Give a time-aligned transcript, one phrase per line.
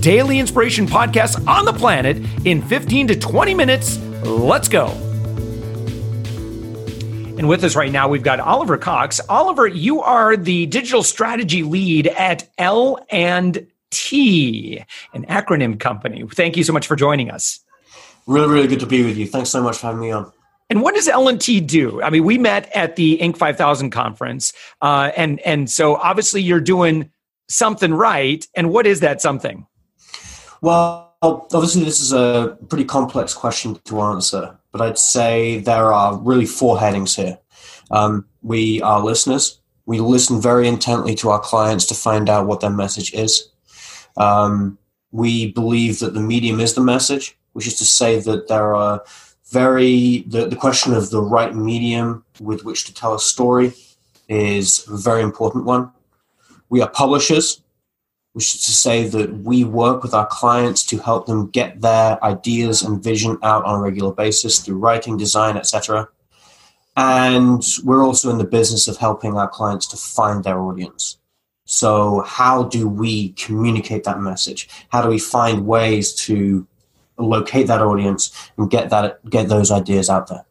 [0.00, 3.98] daily inspiration podcast on the planet in 15 to 20 minutes.
[4.24, 4.88] Let's go.
[7.38, 9.20] And with us right now, we've got Oliver Cox.
[9.28, 16.26] Oliver, you are the digital strategy lead at L and T, an acronym company.
[16.34, 17.60] Thank you so much for joining us.
[18.26, 19.26] Really, really good to be with you.
[19.26, 20.32] Thanks so much for having me on.
[20.68, 22.02] And what does L&T do?
[22.02, 23.38] I mean, we met at the Inc.
[23.38, 27.10] 5000 conference, uh, and and so obviously you're doing
[27.48, 28.46] something right.
[28.54, 29.66] And what is that something?
[30.60, 36.16] Well, obviously, this is a pretty complex question to answer, but I'd say there are
[36.18, 37.38] really four headings here.
[37.90, 39.60] Um, we are listeners.
[39.86, 43.48] We listen very intently to our clients to find out what their message is.
[44.16, 44.78] Um,
[45.12, 49.02] we believe that the medium is the message, which is to say that there are
[49.50, 53.72] very the, the question of the right medium with which to tell a story
[54.28, 55.90] is a very important one.
[56.68, 57.62] We are publishers
[58.32, 62.22] which is to say that we work with our clients to help them get their
[62.24, 66.08] ideas and vision out on a regular basis through writing, design, etc.
[66.96, 71.18] And we're also in the business of helping our clients to find their audience.
[71.64, 74.68] So, how do we communicate that message?
[74.88, 76.66] How do we find ways to
[77.18, 80.44] locate that audience and get that get those ideas out there?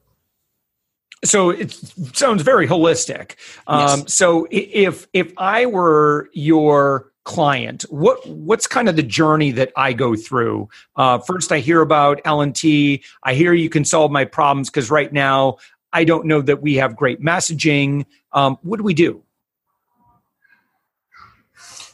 [1.24, 1.72] so it
[2.14, 3.36] sounds very holistic.
[3.68, 4.14] Um, yes.
[4.14, 7.84] So if if I were your client.
[7.90, 10.70] What what's kind of the journey that i go through?
[10.96, 15.12] Uh, first i hear about l&t i hear you can solve my problems because right
[15.12, 15.58] now
[15.92, 18.06] i don't know that we have great messaging.
[18.32, 19.22] Um, what do we do?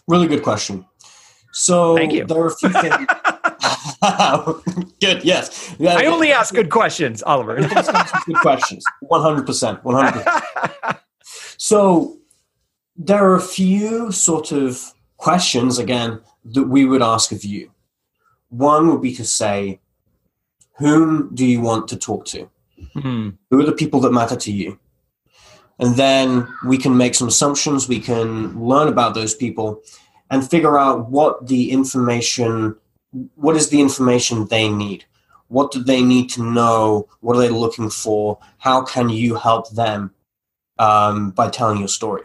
[0.07, 0.85] Really good question.
[1.51, 2.25] So Thank you.
[2.25, 2.95] there are a few things.
[5.01, 5.75] Good yes.
[5.79, 7.55] Yeah, i only ask good questions oliver.
[7.55, 8.83] Good questions.
[9.09, 10.99] 100% 100%
[11.57, 12.17] so
[12.95, 14.92] there are a few sort of
[15.23, 17.71] questions again that we would ask of you.
[18.49, 19.79] One would be to say,
[20.73, 22.49] whom do you want to talk to?
[22.93, 23.29] Mm-hmm.
[23.49, 24.77] Who are the people that matter to you?
[25.79, 29.81] And then we can make some assumptions, we can learn about those people
[30.29, 32.75] and figure out what the information
[33.35, 35.05] what is the information they need?
[35.47, 37.07] What do they need to know?
[37.21, 38.39] What are they looking for?
[38.57, 40.11] How can you help them
[40.79, 42.23] um, by telling your story?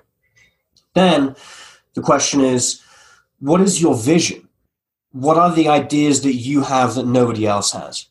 [0.95, 1.37] Then
[1.95, 2.83] the question is
[3.41, 4.49] what is your vision?
[5.13, 8.07] What are the ideas that you have that nobody else has?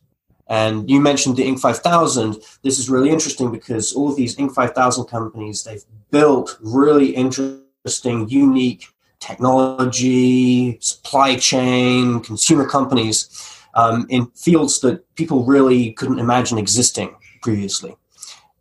[0.48, 1.60] And you mentioned the Inc.
[1.60, 2.38] 5000.
[2.64, 4.54] This is really interesting because all of these Inc.
[4.54, 8.88] 5000 companies, they've built really interesting, unique
[9.20, 17.96] technology, supply chain, consumer companies um, in fields that people really couldn't imagine existing previously.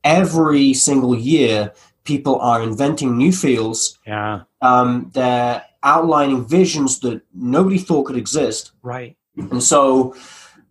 [0.02, 1.72] Every single year,
[2.04, 3.98] people are inventing new fields.
[4.06, 4.42] Yeah.
[4.62, 8.72] Um, they're outlining visions that nobody thought could exist.
[8.82, 9.16] Right.
[9.36, 10.14] And so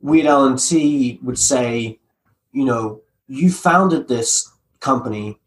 [0.02, 2.00] we at L&T would say,
[2.52, 5.40] you know, you founded this company,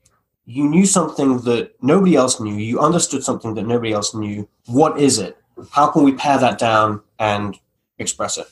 [0.47, 4.49] you knew something that nobody else knew, you understood something that nobody else knew.
[4.67, 5.37] What is it?
[5.71, 7.59] How can we pare that down and
[7.99, 8.47] express it?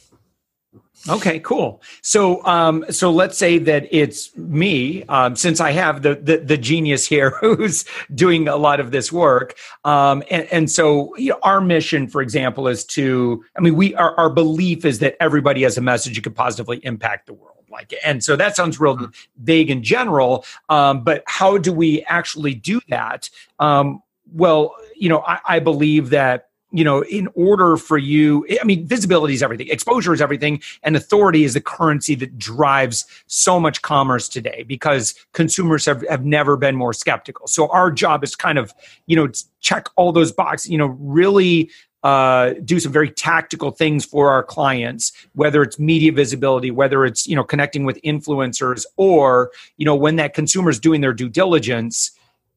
[1.09, 1.83] Okay, cool.
[2.03, 6.57] So, um, so let's say that it's me, um, since I have the, the, the
[6.57, 7.85] genius here who's
[8.15, 12.23] doing a lot of this work, um, and, and so you know, our mission, for
[12.23, 13.45] example, is to.
[13.57, 16.79] I mean, we our, our belief is that everybody has a message that could positively
[16.85, 17.53] impact the world.
[17.71, 19.11] Like, and so that sounds real mm-hmm.
[19.39, 23.29] vague in general, um, but how do we actually do that?
[23.59, 24.03] Um,
[24.33, 28.87] well, you know, I, I believe that you know, in order for you, I mean,
[28.87, 33.83] visibility is everything, exposure is everything, and authority is the currency that drives so much
[33.83, 37.47] commerce today because consumers have, have never been more skeptical.
[37.47, 38.75] So our job is kind of,
[39.07, 39.29] you know,
[39.61, 41.71] check all those boxes, you know, really
[42.03, 47.27] uh, do some very tactical things for our clients, whether it's media visibility, whether it's,
[47.27, 51.29] you know, connecting with influencers, or, you know, when that consumer is doing their due
[51.29, 52.13] diligence,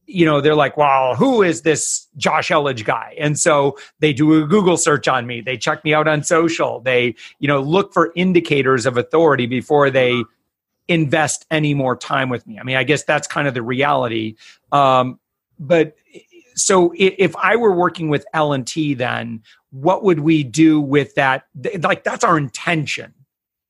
[0.09, 3.15] you know, they're like, well, who is this Josh Elledge guy?
[3.19, 5.41] And so they do a Google search on me.
[5.41, 6.79] They check me out on social.
[6.79, 10.23] They, you know, look for indicators of authority before they
[10.87, 12.57] invest any more time with me.
[12.59, 14.35] I mean, I guess that's kind of the reality.
[14.71, 15.19] Um,
[15.59, 15.95] but
[16.55, 21.13] so if I were working with L and T, then what would we do with
[21.13, 21.45] that?
[21.83, 23.13] Like that's our intention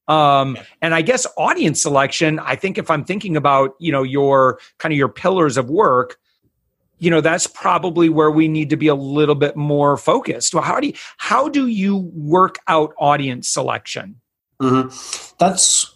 [0.09, 4.59] Um, and I guess audience selection, I think if I'm thinking about, you know, your
[4.80, 6.18] kind of your pillars of work,
[7.00, 10.54] you know, that's probably where we need to be a little bit more focused.
[10.54, 14.19] Well, how do you, how do you work out audience selection?
[14.62, 15.34] Mm-hmm.
[15.40, 15.96] That's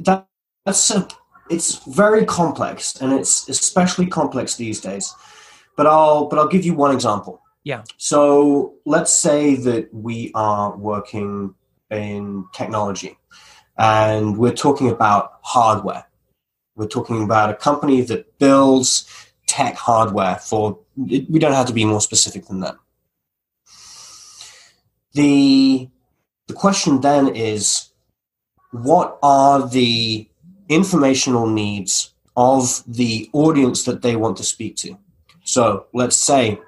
[0.00, 0.26] that,
[0.64, 1.06] that's a,
[1.50, 5.14] it's very complex, and it's especially complex these days.
[5.76, 7.42] But I'll but I'll give you one example.
[7.64, 7.84] Yeah.
[7.98, 11.54] So let's say that we are working
[11.90, 13.18] in technology,
[13.76, 16.06] and we're talking about hardware.
[16.76, 20.78] We're talking about a company that builds tech hardware for.
[20.96, 22.76] We don't have to be more specific than that.
[25.14, 25.88] The
[26.46, 27.90] the question then is
[28.70, 30.28] what are the
[30.68, 34.96] informational needs of the audience that they want to speak to.
[35.44, 36.60] So let's say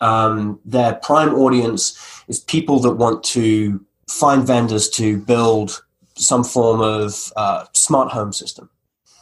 [0.00, 5.84] um, their prime audience is people that want to find vendors to build
[6.14, 8.70] some form of uh, smart home system.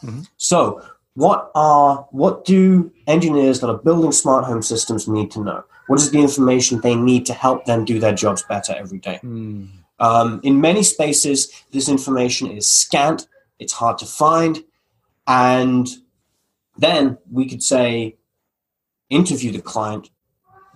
[0.04, 0.22] Mm-hmm.
[0.36, 0.82] So
[1.16, 5.64] what are what do engineers that are building smart home systems need to know?
[5.88, 9.20] What is the information they need to help them do their jobs better every day?
[9.24, 9.68] Mm.
[9.98, 13.28] Um, in many spaces, this information is scant,
[13.58, 14.62] it's hard to find,
[15.26, 15.88] and
[16.76, 18.16] then we could say,
[19.08, 20.10] interview the client,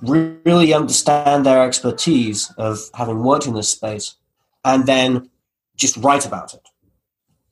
[0.00, 4.16] really understand their expertise of having worked in this space,
[4.64, 5.28] and then
[5.76, 6.66] just write about it.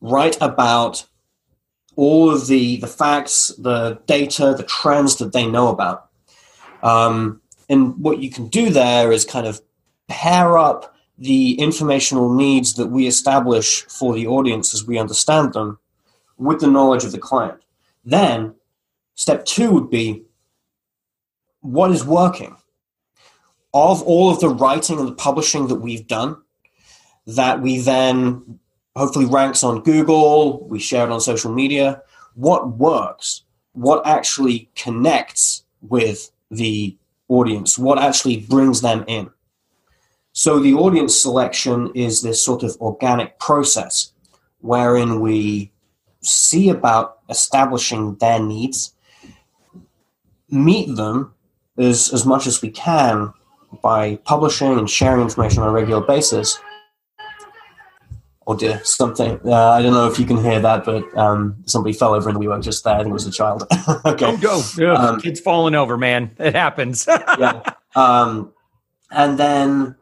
[0.00, 1.04] Write about
[1.98, 6.08] all of the, the facts, the data, the trends that they know about.
[6.80, 9.60] Um, and what you can do there is kind of
[10.06, 15.80] pair up the informational needs that we establish for the audience as we understand them
[16.36, 17.60] with the knowledge of the client.
[18.04, 18.54] Then,
[19.16, 20.22] step two would be
[21.62, 22.56] what is working?
[23.74, 26.36] Of all of the writing and the publishing that we've done,
[27.26, 28.60] that we then
[28.98, 32.02] hopefully ranks on Google, we share it on social media,
[32.34, 33.44] what works?
[33.72, 36.96] What actually connects with the
[37.28, 37.78] audience?
[37.78, 39.30] What actually brings them in?
[40.32, 44.12] So the audience selection is this sort of organic process
[44.60, 45.70] wherein we
[46.20, 48.94] see about establishing their needs,
[50.50, 51.34] meet them
[51.76, 53.32] as, as much as we can
[53.80, 56.58] by publishing and sharing information on a regular basis.
[58.48, 59.38] Oh dear, something.
[59.44, 62.34] Uh, I don't know if you can hear that, but um, somebody fell over in
[62.34, 62.94] the WeWork just there.
[62.94, 63.64] I think it was a child.
[64.06, 64.24] okay.
[64.24, 64.62] Oh, go.
[64.78, 66.34] Yeah, um, kids falling over, man.
[66.38, 67.06] It happens.
[67.38, 67.60] yeah.
[67.94, 68.54] Um,
[69.10, 69.96] and then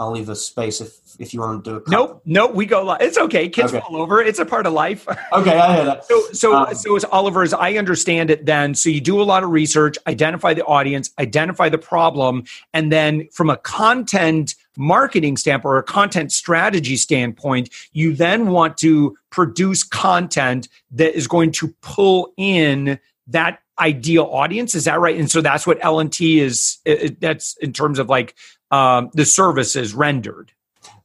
[0.00, 1.84] I'll leave a space if if you want to do it.
[1.86, 2.56] Nope, nope.
[2.56, 2.82] We go.
[2.82, 3.00] live.
[3.00, 3.48] It's okay.
[3.48, 3.80] Kids okay.
[3.86, 4.20] fall over.
[4.20, 5.06] It's a part of life.
[5.32, 6.04] okay, I hear that.
[6.06, 9.22] So, so, um, so as Oliver, as I understand it, then, so you do a
[9.22, 12.42] lot of research, identify the audience, identify the problem,
[12.74, 18.76] and then from a content marketing standpoint or a content strategy standpoint, you then want
[18.78, 25.16] to produce content that is going to pull in that ideal audience is that right
[25.16, 26.78] and so that's what l&t is
[27.20, 28.34] that's in terms of like
[28.72, 30.50] um, the service is rendered.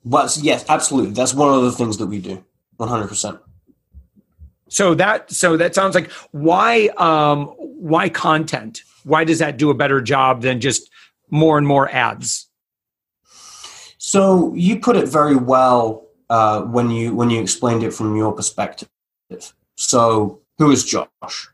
[0.04, 1.12] Well, yes, absolutely.
[1.12, 2.44] That's one of the things that we do,
[2.78, 3.40] one hundred percent.
[4.70, 8.82] So that so that sounds like why um, why content?
[9.04, 10.90] Why does that do a better job than just
[11.30, 12.47] more and more ads?
[14.08, 18.32] So you put it very well uh, when you when you explained it from your
[18.32, 18.88] perspective.
[19.76, 21.50] So who is Josh?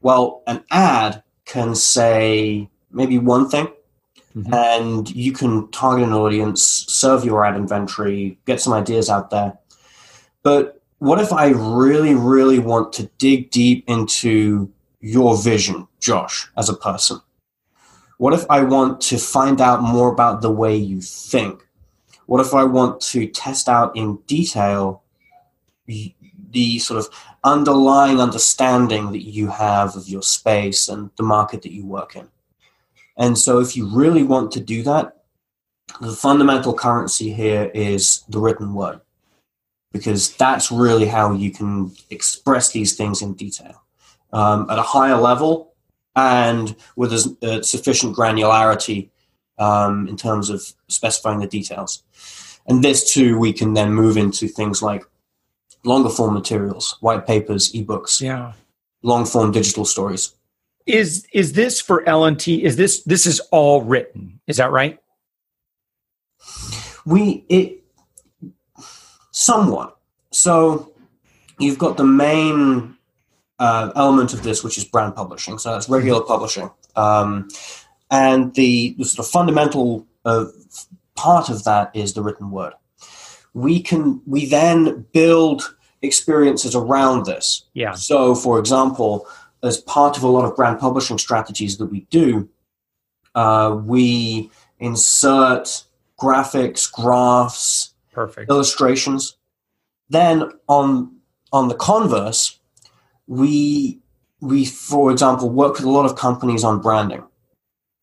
[0.00, 3.68] Well, an ad can say maybe one thing,
[4.36, 4.52] Mm-hmm.
[4.52, 9.56] And you can target an audience, serve your ad inventory, get some ideas out there.
[10.42, 16.68] But what if I really, really want to dig deep into your vision, Josh, as
[16.68, 17.18] a person?
[18.18, 21.66] What if I want to find out more about the way you think?
[22.26, 25.02] What if I want to test out in detail
[25.86, 27.08] the sort of
[27.44, 32.28] underlying understanding that you have of your space and the market that you work in?
[33.18, 35.16] And so, if you really want to do that,
[36.00, 39.00] the fundamental currency here is the written word,
[39.92, 43.82] because that's really how you can express these things in detail
[44.32, 45.74] um, at a higher level
[46.16, 49.10] and with a, uh, sufficient granularity
[49.58, 52.02] um, in terms of specifying the details.
[52.66, 55.04] And this too, we can then move into things like
[55.84, 58.54] longer form materials, white papers, ebooks, yeah.
[59.02, 60.34] long form digital stories
[60.86, 62.64] is is this for L&T?
[62.64, 64.40] Is this this is all written?
[64.46, 64.98] Is that right?
[67.04, 67.82] We it
[69.32, 69.96] somewhat.
[70.32, 70.92] So
[71.58, 72.95] you've got the main
[73.58, 75.58] uh, element of this, which is brand publishing.
[75.58, 77.48] So that's regular publishing, um,
[78.10, 80.46] and the, the, sort of fundamental uh,
[81.14, 82.74] part of that is the written word.
[83.54, 87.64] we can we then build experiences around this.
[87.74, 87.92] Yeah.
[87.92, 89.26] So, for example,
[89.62, 92.48] as part of a lot of brand publishing strategies that we do,
[93.34, 95.84] uh, we insert
[96.20, 98.50] graphics, graphs, Perfect.
[98.50, 99.36] illustrations.
[100.08, 101.16] Then on
[101.52, 102.58] on the converse,
[103.26, 104.00] we
[104.40, 107.24] we for example work with a lot of companies on branding.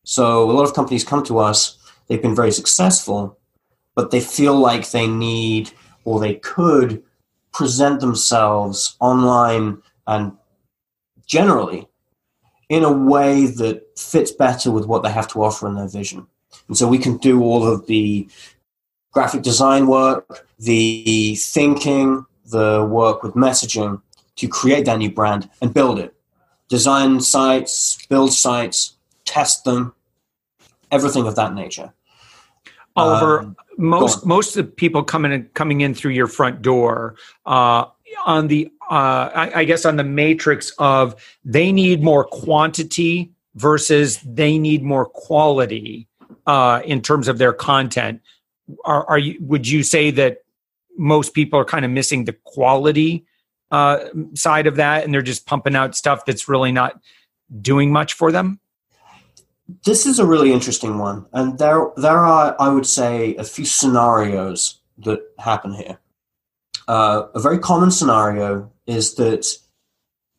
[0.06, 1.78] So a lot of companies come to us,
[2.08, 3.38] they've been very successful,
[3.96, 5.72] but they feel like they need
[6.04, 7.02] or they could
[7.54, 10.34] present themselves online and
[11.26, 11.88] generally
[12.70, 16.26] in a way that fits better with what they have to offer in their vision.
[16.68, 18.28] And so we can do all of the
[19.12, 24.02] graphic design work, the thinking, the work with messaging
[24.36, 26.14] to create that new brand and build it.
[26.70, 29.94] Design sites, build sites, test them,
[30.92, 31.94] everything of that nature.
[32.96, 37.16] Oliver, Um, most most of the people coming in, coming in through your front door
[37.46, 37.86] uh,
[38.26, 44.20] on the uh, I, I guess on the matrix of they need more quantity versus
[44.24, 46.08] they need more quality
[46.46, 48.22] uh, in terms of their content.
[48.86, 49.38] Are, are you?
[49.42, 50.44] Would you say that
[50.98, 53.26] most people are kind of missing the quality
[53.74, 57.02] uh, side of that, and they're just pumping out stuff that's really not
[57.60, 58.60] doing much for them?
[59.84, 63.66] This is a really interesting one, and there there are, I would say, a few
[63.66, 65.98] scenarios that happen here.
[66.88, 69.48] Uh, a very common scenario is that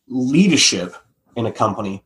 [0.07, 0.95] leadership
[1.35, 2.05] in a company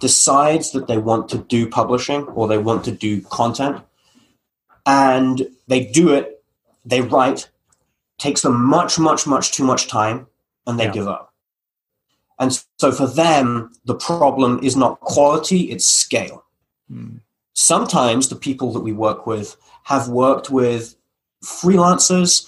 [0.00, 3.80] decides that they want to do publishing or they want to do content,
[4.86, 6.42] and they do it.
[6.84, 7.48] They write,
[8.18, 10.26] takes them much, much, much too much time,
[10.68, 10.92] and they Yeah.
[10.92, 11.34] give up.
[12.38, 16.44] And so for them, the problem is not quality, it's scale.
[16.88, 17.16] Hmm.
[17.54, 20.94] Sometimes the people that we work with have worked with
[21.42, 22.46] freelancers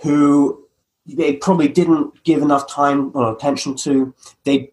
[0.00, 0.64] who
[1.06, 4.12] they probably didn't give enough time or attention to.
[4.44, 4.72] They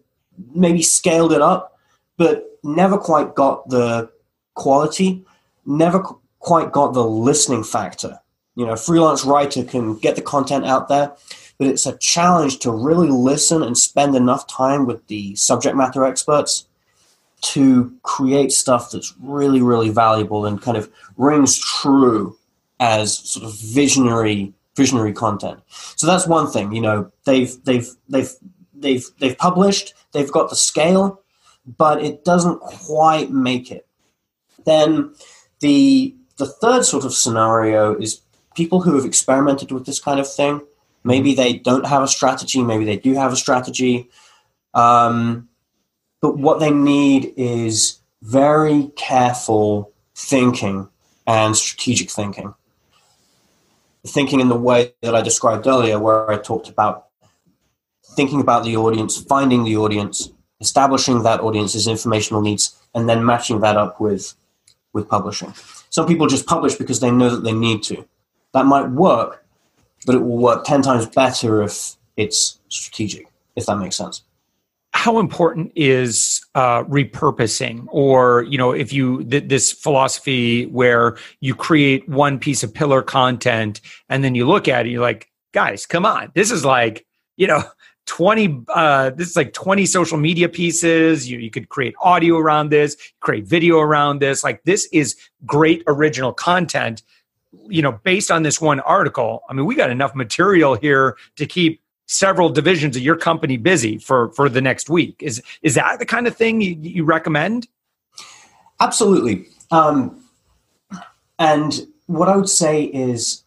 [0.54, 1.78] maybe scaled it up,
[2.16, 4.10] but never quite got the
[4.54, 5.24] quality,
[5.64, 8.20] never qu- quite got the listening factor.
[8.56, 11.14] You know, a freelance writer can get the content out there,
[11.58, 16.04] but it's a challenge to really listen and spend enough time with the subject matter
[16.04, 16.66] experts
[17.40, 22.36] to create stuff that's really, really valuable and kind of rings true
[22.80, 25.58] as sort of visionary visionary content.
[25.96, 26.72] So that's one thing.
[26.72, 28.30] You know, they've they've they've
[28.74, 31.22] they've they've published, they've got the scale,
[31.78, 33.86] but it doesn't quite make it.
[34.64, 35.14] Then
[35.60, 38.20] the the third sort of scenario is
[38.54, 40.60] people who have experimented with this kind of thing.
[41.06, 44.10] Maybe they don't have a strategy, maybe they do have a strategy.
[44.74, 45.48] Um,
[46.20, 50.88] but what they need is very careful thinking
[51.24, 52.54] and strategic thinking.
[54.04, 57.06] Thinking in the way that I described earlier, where I talked about
[58.16, 63.60] thinking about the audience, finding the audience, establishing that audience's informational needs, and then matching
[63.60, 64.34] that up with
[64.92, 65.54] with publishing.
[65.90, 68.08] Some people just publish because they know that they need to.
[68.54, 69.45] That might work,
[70.06, 73.26] but it will work ten times better if it's strategic.
[73.56, 74.22] If that makes sense.
[74.92, 81.54] how important is uh, repurposing or you know if you th- this philosophy where you
[81.54, 85.84] create one piece of pillar content and then you look at it you're like guys
[85.84, 87.62] come on this is like you know
[88.06, 92.70] 20 uh, this is like 20 social media pieces you, you could create audio around
[92.70, 97.02] this create video around this like this is great original content
[97.68, 101.46] you know based on this one article i mean we got enough material here to
[101.46, 105.98] keep several divisions of your company busy for for the next week is is that
[105.98, 107.66] the kind of thing you, you recommend
[108.80, 109.46] Absolutely.
[109.70, 110.22] Um,
[111.38, 113.42] and what I would say is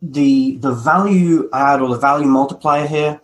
[0.00, 3.20] the the value add or the value multiplier here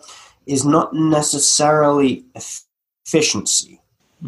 [0.47, 3.81] is not necessarily efficiency.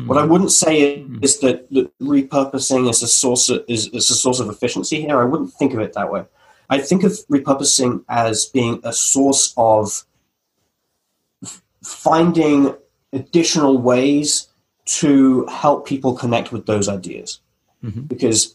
[0.04, 1.24] What I wouldn't say Mm.
[1.24, 5.18] is that, that repurposing is a source of, is, is a source of efficiency here.
[5.18, 6.24] I wouldn't think of it that way.
[6.68, 10.04] I think of repurposing as being a source of
[11.82, 12.74] finding
[13.12, 14.48] additional ways
[14.84, 17.40] to help people connect with those ideas
[17.82, 18.06] Mhm.
[18.06, 18.54] because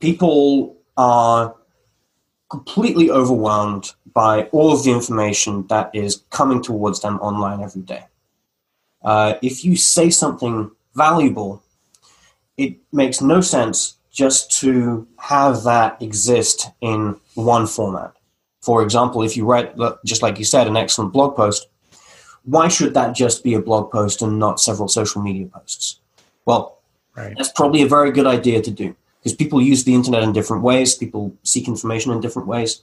[0.00, 1.54] people are
[2.50, 8.04] completely overwhelmed by all of the information that is coming towards them online every day.
[9.04, 11.62] Uh, if you say something valuable,
[12.56, 18.12] it makes no sense just to have that exist in one format.
[18.60, 21.66] For example, if you write, just like you said, an excellent blog post,
[22.44, 26.00] why should that just be a blog post and not several social media posts?
[26.44, 26.78] Well,
[27.16, 28.94] right that's probably a very good idea to do.
[29.18, 32.82] because people use the internet in different ways, people seek information in different ways.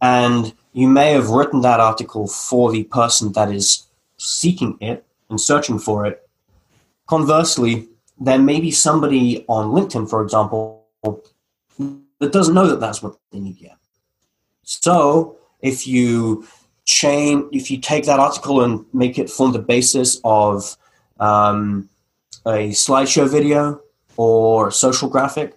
[0.00, 5.40] And you may have written that article for the person that is seeking it and
[5.40, 6.28] searching for it.
[7.06, 7.88] Conversely,
[8.20, 10.84] there may be somebody on LinkedIn, for example,
[12.20, 13.76] that doesn't know that that's what they need yet.
[14.62, 16.46] So if you
[16.84, 20.76] chain, if you take that article and make it form the basis of
[21.20, 21.88] um,
[22.46, 23.80] a slideshow video
[24.16, 25.54] or a social graphic,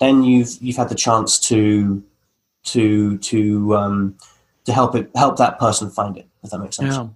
[0.00, 2.02] then you've you've had the chance to
[2.64, 4.16] to to um,
[4.64, 6.26] to help it help that person find it.
[6.42, 6.96] If that makes sense.
[6.96, 7.08] Yeah.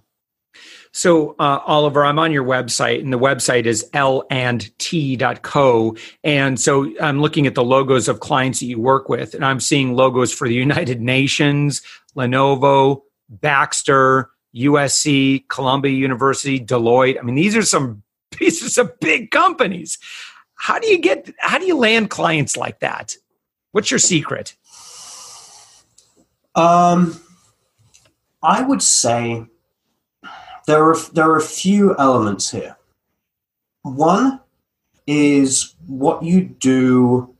[0.95, 5.97] So, uh, Oliver, I'm on your website, and the website is landt.co.
[6.23, 9.59] And so I'm looking at the logos of clients that you work with, and I'm
[9.59, 11.81] seeing logos for the United Nations,
[12.15, 17.19] Lenovo, Baxter, USC, Columbia University, Deloitte.
[17.19, 19.97] I mean, these are some pieces of big companies.
[20.53, 23.17] How do you get, how do you land clients like that?
[23.73, 24.55] What's your secret?
[26.55, 27.19] Um,
[28.41, 29.47] I would say
[30.67, 32.77] there are there are a few elements here.
[33.83, 34.39] One
[35.05, 37.35] is what you do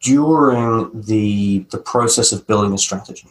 [0.00, 3.28] during the the process of building a strategy.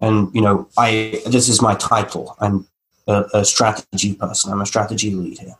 [0.00, 2.36] And you know, I this is my title.
[2.40, 2.66] I'm
[3.06, 4.52] a, a strategy person.
[4.52, 5.56] I'm a strategy lead here.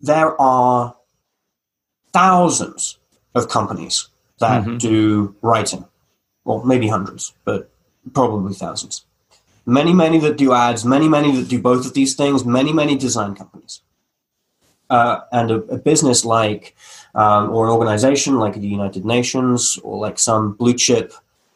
[0.00, 0.94] There are
[2.12, 2.98] thousands
[3.34, 4.08] of companies
[4.38, 4.76] that mm-hmm.
[4.78, 5.84] do writing.
[6.44, 7.70] Well, maybe hundreds, but
[8.12, 9.04] probably thousands
[9.66, 12.96] many, many that do ads, many, many that do both of these things, many, many
[12.96, 13.80] design companies.
[14.90, 16.76] Uh, and a, a, business like,
[17.14, 21.12] um, or an organization like the United Nations or like some blue chip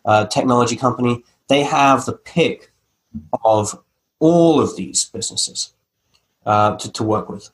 [0.07, 2.73] uh, technology company, they have the pick
[3.45, 3.79] of
[4.19, 5.75] all of these businesses
[6.47, 7.51] uh, to, to work with.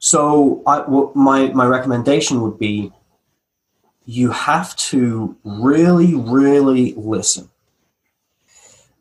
[0.00, 2.92] So, I, my, my recommendation would be
[4.04, 7.48] you have to really, really listen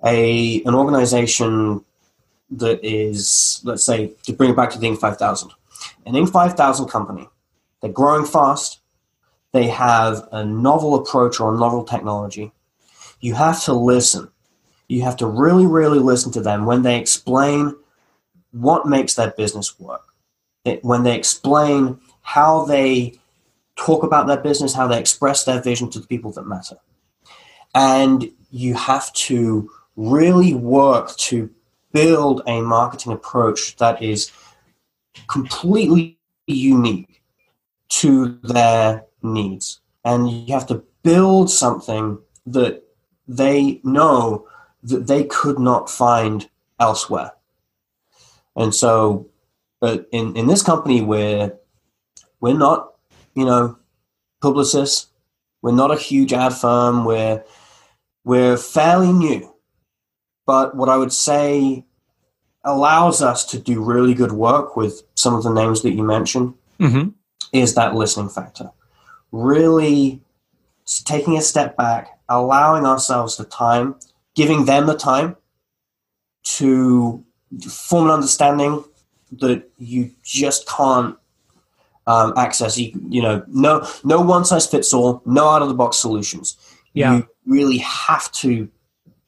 [0.05, 1.83] a an organization
[2.51, 4.99] that is, let's say, to bring it back to the Inc.
[4.99, 5.51] 5000,
[6.05, 6.31] an Inc.
[6.31, 7.29] 5000 company,
[7.81, 8.79] they're growing fast,
[9.51, 12.51] they have a novel approach or a novel technology.
[13.19, 14.29] You have to listen.
[14.87, 17.75] You have to really, really listen to them when they explain
[18.51, 20.03] what makes their business work.
[20.81, 23.19] When they explain how they
[23.75, 26.77] talk about their business, how they express their vision to the people that matter.
[27.73, 31.49] And you have to really work to
[31.91, 34.31] build a marketing approach that is
[35.27, 37.21] completely unique
[37.89, 39.81] to their needs.
[40.05, 42.83] And you have to build something that
[43.27, 44.47] they know
[44.83, 46.49] that they could not find
[46.79, 47.31] elsewhere.
[48.55, 49.29] And so
[49.81, 51.53] in, in this company we're
[52.39, 52.93] we're not,
[53.35, 53.77] you know,
[54.41, 55.07] publicists.
[55.61, 57.05] We're not a huge ad firm.
[57.05, 57.43] We're
[58.23, 59.50] we're fairly new.
[60.45, 61.85] But what I would say
[62.63, 66.53] allows us to do really good work with some of the names that you mentioned
[66.79, 67.09] mm-hmm.
[67.53, 68.71] is that listening factor.
[69.31, 70.21] Really
[71.05, 73.95] taking a step back, allowing ourselves the time,
[74.35, 75.35] giving them the time
[76.43, 77.23] to
[77.69, 78.83] form an understanding
[79.31, 81.15] that you just can't
[82.07, 82.77] um, access.
[82.77, 86.57] You, you know, no, no one size fits all, no out of the box solutions.
[86.93, 87.17] Yeah.
[87.17, 88.69] You really have to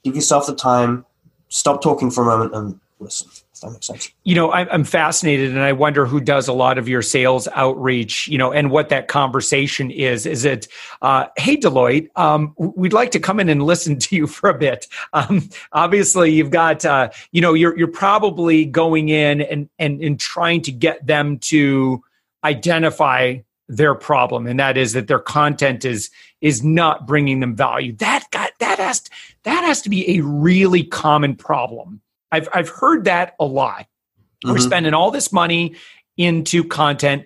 [0.03, 1.05] give yourself the time,
[1.49, 3.29] stop talking for a moment and listen.
[3.53, 4.09] If that makes sense.
[4.23, 8.27] You know, I'm fascinated, and I wonder who does a lot of your sales outreach.
[8.27, 10.25] You know, and what that conversation is.
[10.25, 10.67] Is it,
[11.01, 14.57] uh, hey Deloitte, um, we'd like to come in and listen to you for a
[14.57, 14.87] bit.
[15.13, 20.19] Um, obviously, you've got, uh, you know, you're you're probably going in and and and
[20.19, 22.03] trying to get them to
[22.43, 23.37] identify
[23.69, 26.09] their problem and that is that their content is
[26.41, 29.11] is not bringing them value that got that has to,
[29.43, 34.51] that has to be a really common problem i've i've heard that a lot mm-hmm.
[34.51, 35.75] we're spending all this money
[36.17, 37.25] into content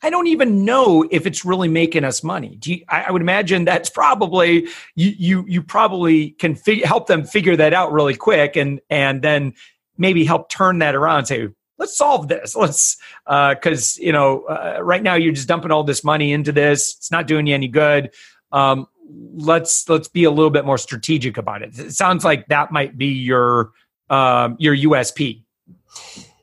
[0.00, 2.56] I don't even know if it's really making us money.
[2.64, 5.12] You, I, I, would imagine that's probably you.
[5.18, 9.54] You, you probably can fig- help them figure that out really quick, and and then
[9.96, 11.18] maybe help turn that around.
[11.18, 11.48] And say,
[11.78, 12.54] let's solve this.
[12.54, 12.96] Let's
[13.26, 16.94] because uh, you know uh, right now you're just dumping all this money into this.
[16.98, 18.10] It's not doing you any good.
[18.52, 21.78] Um, let's let's be a little bit more strategic about it.
[21.78, 23.72] It sounds like that might be your
[24.10, 25.42] um, your USP.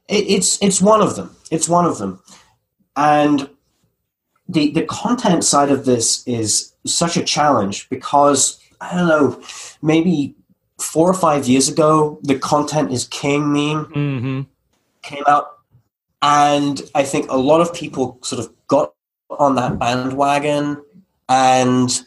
[0.08, 1.36] It's it's one of them.
[1.52, 2.22] It's one of them,
[2.96, 3.50] and
[4.48, 9.42] the the content side of this is such a challenge because I don't know
[9.82, 10.36] maybe
[10.80, 13.86] four or five years ago the content is king meme.
[13.86, 14.42] Mm-hmm
[15.06, 15.60] came out,
[16.22, 18.94] and I think a lot of people sort of got
[19.30, 20.84] on that bandwagon
[21.30, 22.02] and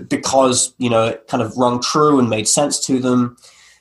[0.00, 3.36] because you know it kind of rung true and made sense to them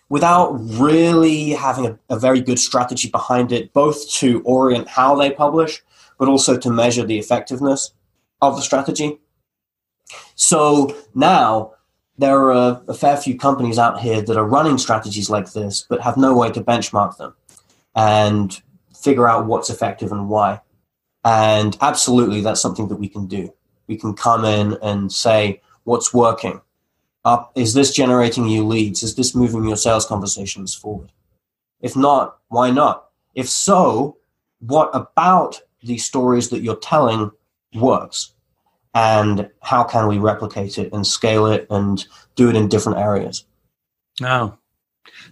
[0.09, 5.31] without really having a, a, very good strategy behind it both to orient how they
[5.31, 5.81] publish
[6.17, 7.93] but also to measure the effectiveness
[8.41, 9.19] of the strategy.
[10.35, 11.73] So now
[12.17, 15.85] there are a, a fair few companies out here that are running strategies like this
[15.89, 17.33] but have no way to benchmark them
[17.95, 18.61] and
[18.95, 20.61] figure out what's effective and why.
[21.25, 23.53] And absolutely that's something that we can do.
[23.87, 26.61] We can come in and say what's working.
[27.25, 29.03] Uh, is this generating you leads?
[29.03, 31.11] Is this moving your sales conversations forward?
[31.81, 33.09] If not, why not?
[33.35, 34.17] If so,
[34.59, 37.31] what about the stories that you're telling
[37.75, 38.33] works?
[38.93, 43.45] And how can we replicate it and scale it and do it in different areas?
[44.21, 44.57] Oh,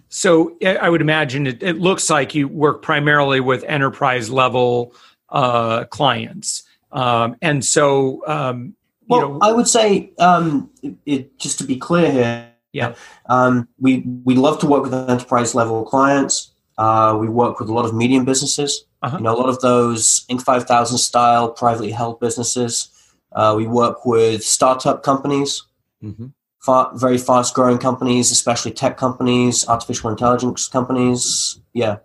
[0.08, 4.94] so I would imagine it, it looks like you work primarily with enterprise level
[5.28, 6.64] uh, clients.
[6.90, 8.74] Um, and so um,
[9.12, 12.94] well, know, I would say, um, it, it, just to be clear here, yeah,
[13.28, 16.52] um, we we love to work with enterprise level clients.
[16.78, 18.84] Uh, we work with a lot of medium businesses.
[19.02, 19.18] Uh-huh.
[19.18, 20.42] You know, a lot of those Inc.
[20.42, 22.88] 5000 style privately held businesses.
[23.32, 25.62] Uh, we work with startup companies,
[26.02, 26.26] mm-hmm.
[26.60, 31.60] far, very fast growing companies, especially tech companies, artificial intelligence companies.
[31.72, 31.98] Yeah.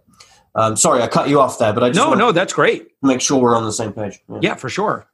[0.56, 2.88] Um, sorry, I cut you off there, but I just no, no, that's great.
[3.04, 4.20] Make sure we're on the same page.
[4.28, 5.08] Yeah, yeah for sure.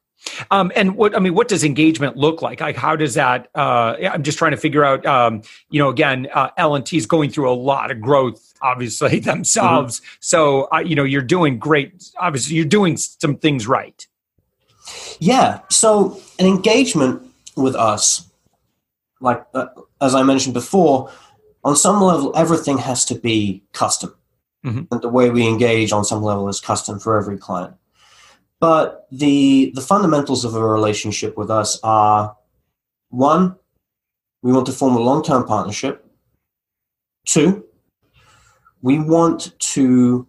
[0.52, 2.62] Um, and what I mean, what does engagement look like?
[2.62, 3.50] Like, how does that?
[3.56, 5.06] Uh, I'm just trying to figure out.
[5.06, 8.54] Um, you know, again, uh, L and T is going through a lot of growth,
[8.62, 10.00] obviously themselves.
[10.00, 10.16] Mm-hmm.
[10.22, 12.04] So, uh, you know, you're doing great.
[12.20, 14.06] Obviously, you're doing some things right.
[15.20, 15.60] Yeah.
[15.70, 17.22] So, an engagement
[17.56, 18.30] with us,
[19.20, 19.68] like uh,
[20.02, 21.12] as I mentioned before,
[21.64, 24.16] on some level, everything has to be custom,
[24.66, 24.84] mm-hmm.
[24.92, 27.76] and the way we engage on some level is custom for every client.
[28.64, 32.34] But the the fundamentals of a relationship with us are
[33.10, 33.58] one,
[34.42, 36.10] we want to form a long-term partnership.
[37.26, 37.66] Two,
[38.82, 40.26] we want to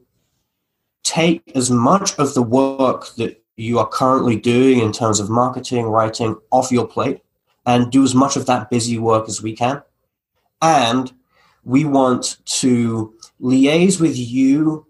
[1.04, 5.86] take as much of the work that you are currently doing in terms of marketing,
[5.86, 7.20] writing off your plate
[7.66, 9.80] and do as much of that busy work as we can.
[10.60, 11.12] And
[11.62, 14.88] we want to liaise with you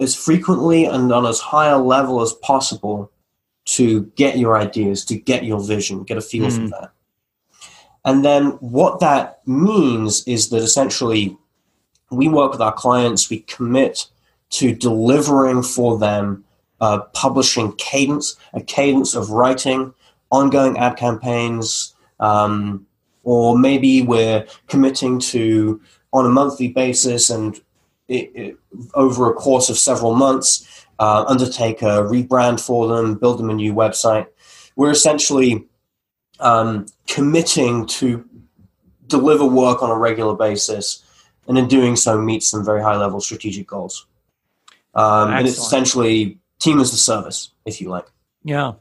[0.00, 3.12] as frequently and on as high a level as possible
[3.66, 6.52] to get your ideas, to get your vision, get a feel mm.
[6.52, 6.92] for that.
[8.04, 11.36] And then what that means is that essentially
[12.10, 14.06] we work with our clients, we commit
[14.50, 16.44] to delivering for them
[16.80, 19.92] a publishing cadence, a cadence of writing,
[20.30, 22.86] ongoing ad campaigns, um,
[23.22, 25.80] or maybe we're committing to
[26.12, 27.60] on a monthly basis and
[28.10, 28.56] it, it,
[28.94, 33.54] over a course of several months, uh, undertake a rebrand for them, build them a
[33.54, 34.26] new website.
[34.74, 35.64] We're essentially
[36.40, 38.28] um, committing to
[39.06, 41.04] deliver work on a regular basis,
[41.46, 44.06] and in doing so, meet some very high level strategic goals.
[44.94, 48.06] Um, and it's essentially team as a service, if you like.
[48.42, 48.72] Yeah.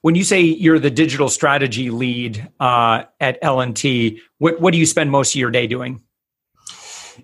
[0.00, 4.86] When you say you're the digital strategy lead uh, at L&T, what, what do you
[4.86, 6.02] spend most of your day doing?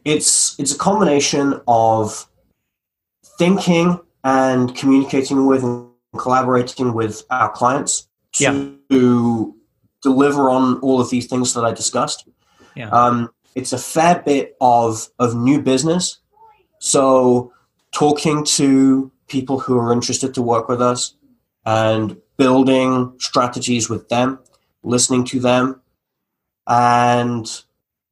[0.05, 2.27] It's it's a combination of
[3.39, 8.45] thinking and communicating with and collaborating with our clients to
[8.91, 9.45] yeah.
[10.03, 12.29] deliver on all of these things that I discussed.
[12.75, 12.91] Yeah.
[12.91, 16.19] Um, it's a fair bit of of new business.
[16.81, 17.53] So
[17.93, 21.15] talking to people who are interested to work with us
[21.65, 24.39] and building strategies with them,
[24.83, 25.81] listening to them,
[26.67, 27.63] and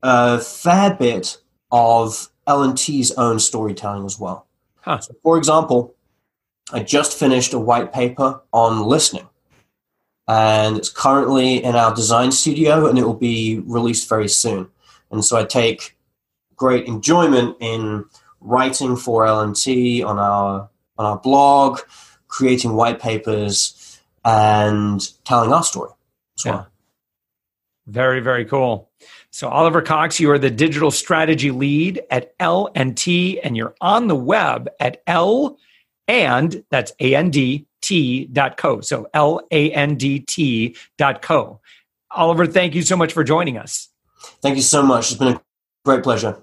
[0.03, 1.39] a fair bit
[1.71, 4.47] of L&T's own storytelling as well.
[4.81, 4.99] Huh.
[5.01, 5.95] So for example,
[6.73, 9.29] I just finished a white paper on listening.
[10.29, 14.69] And it's currently in our design studio and it will be released very soon.
[15.11, 15.97] And so I take
[16.57, 18.05] great enjoyment in
[18.41, 21.81] writing for L&T on our on our blog,
[22.29, 25.91] creating white papers and telling our story
[26.39, 26.53] as yeah.
[26.53, 26.69] well.
[27.87, 28.91] Very, very cool.
[29.37, 33.75] So Oliver Cox, you are the digital strategy lead at L and T, and you're
[33.83, 35.59] on the web at L
[36.09, 38.81] and that's A N D T dot co.
[38.81, 41.61] So L A N D T dot co.
[42.13, 43.91] Oliver, thank you so much for joining us.
[44.41, 45.11] Thank you so much.
[45.11, 45.43] It's been a
[45.85, 46.43] great pleasure.